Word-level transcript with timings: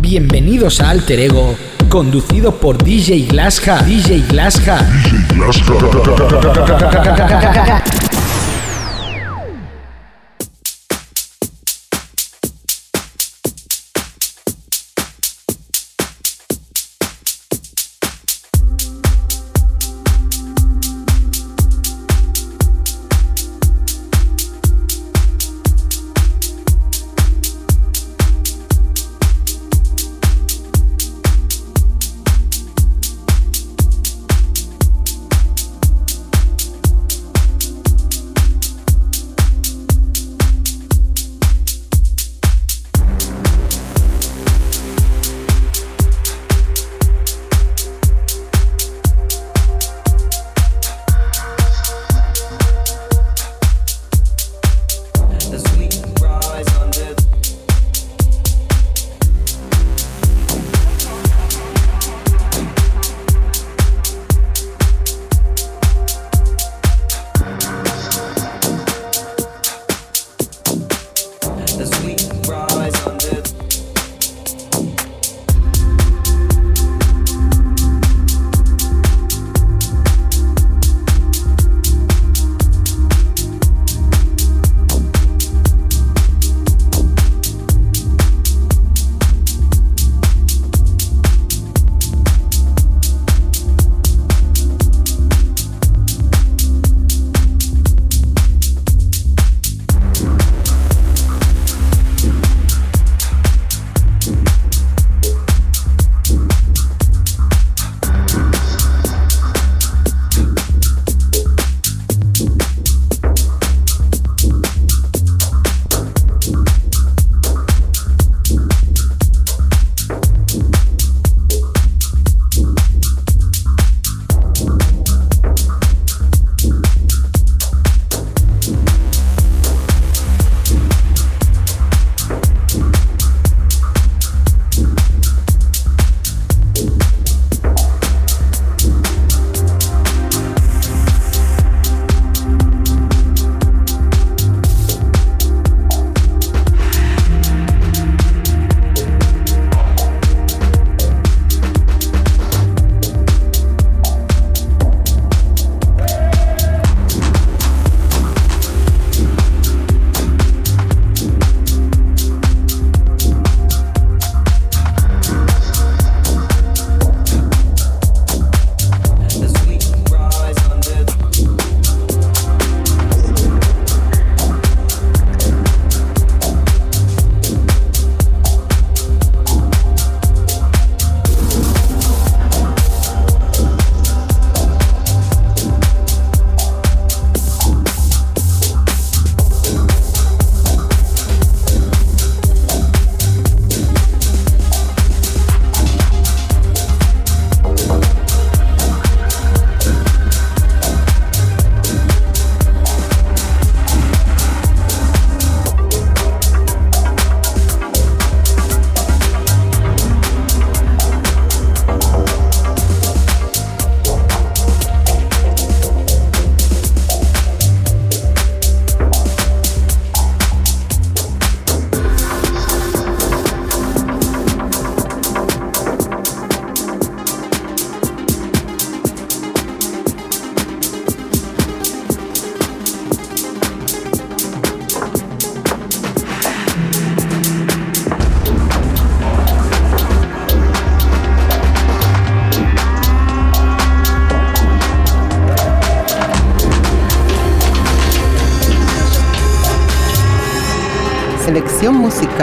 Bienvenidos 0.00 0.80
a 0.80 0.88
Alter 0.88 1.20
Ego, 1.20 1.54
conducido 1.90 2.52
por 2.52 2.82
DJ 2.82 3.26
Glasja. 3.28 3.82
DJ 3.82 4.24
Glasja. 4.26 4.78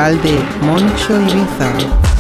musical 0.08 0.22
de 0.22 0.66
Moncho 0.66 1.20
Ibiza. 1.22 2.17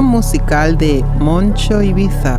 Musical 0.00 0.76
de 0.76 1.04
Moncho 1.18 1.82
Ibiza. 1.82 2.38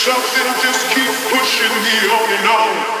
Something 0.00 0.52
just 0.62 0.88
keeps 0.94 1.30
pushing 1.30 1.68
me 1.82 2.10
on 2.10 2.30
and 2.32 2.48
on. 2.48 2.99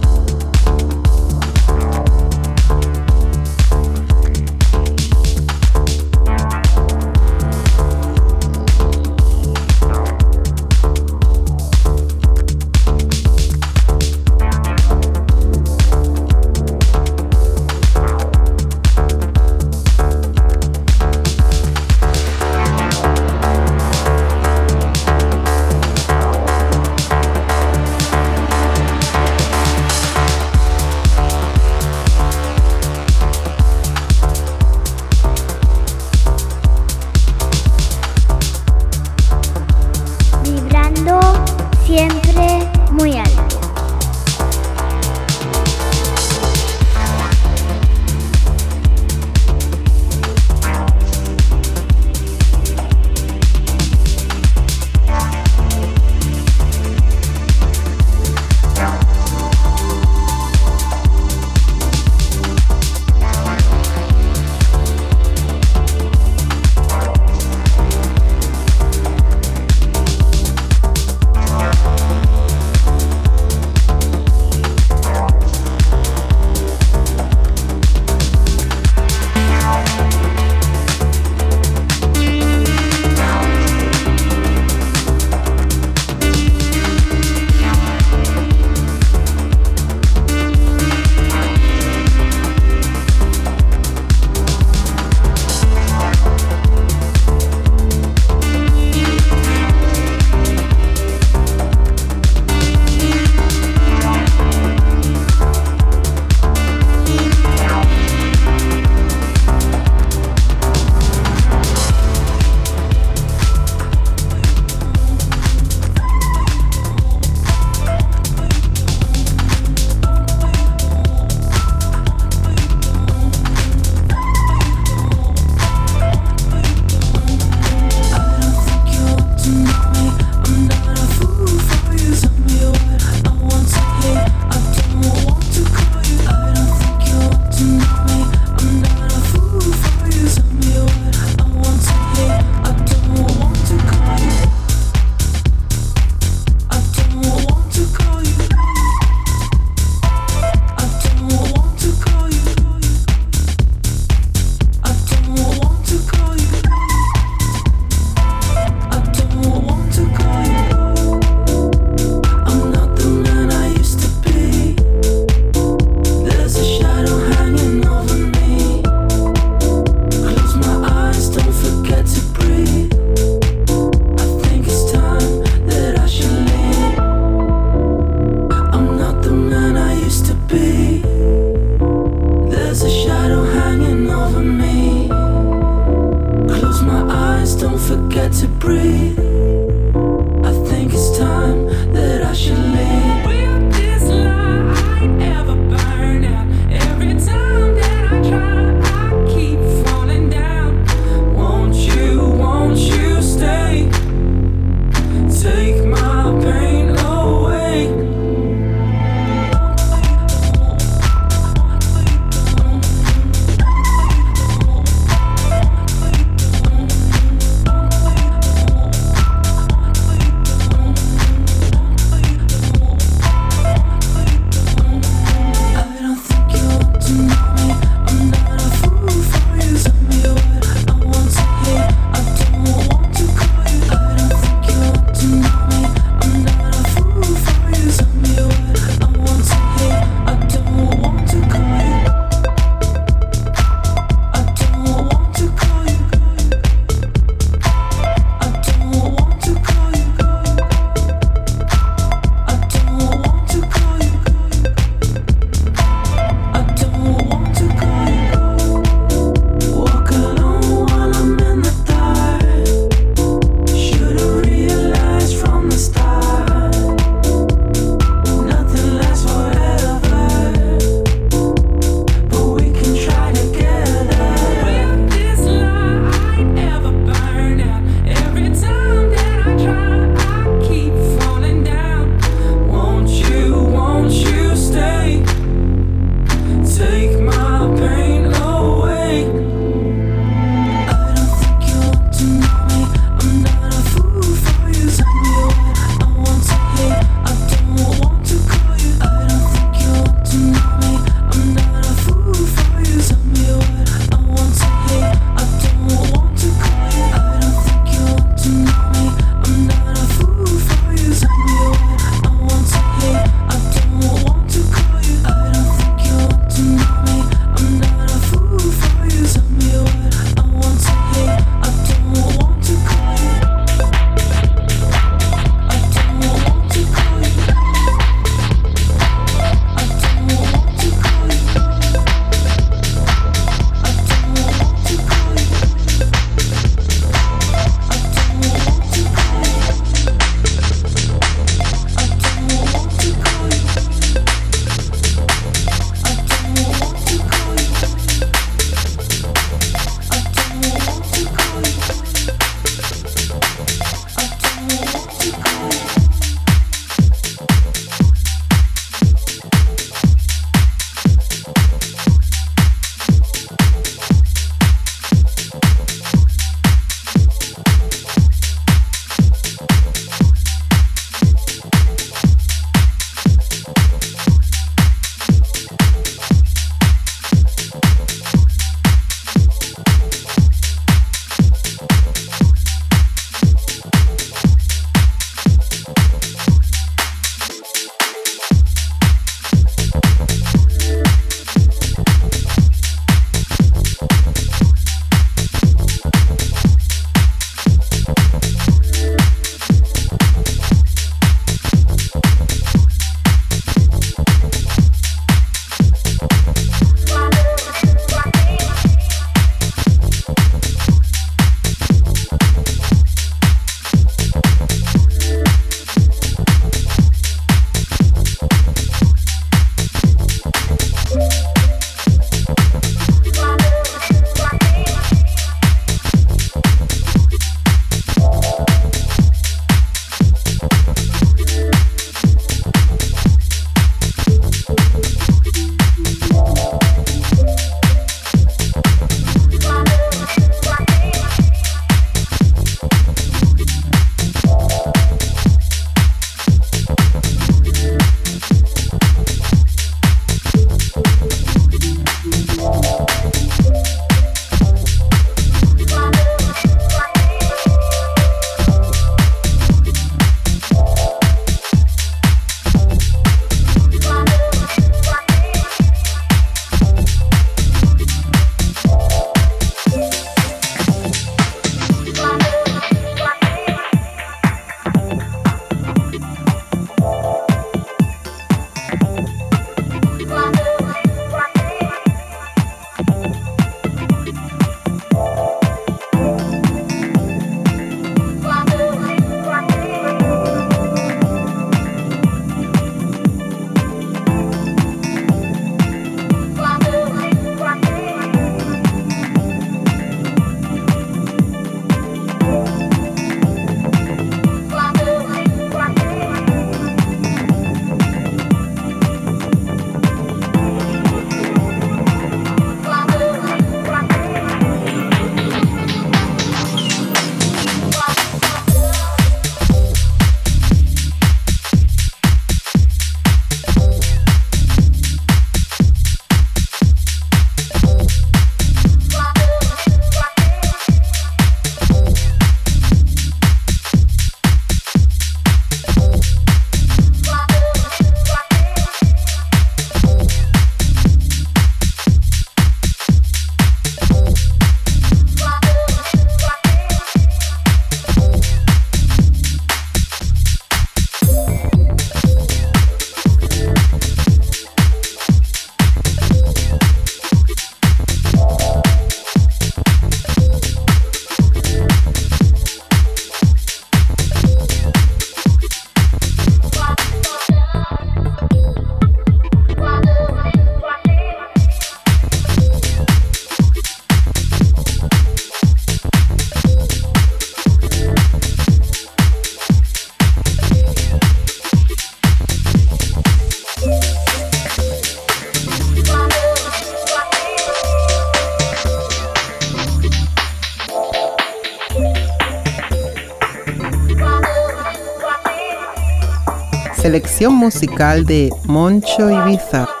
Musical 597.49 598.23
de 598.25 598.49
Moncho 598.65 599.29
Ibiza. 599.31 600.00